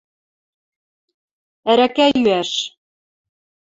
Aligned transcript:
Ӓрӓкӓ 1.69 2.05
йӱӓш! 2.11 2.51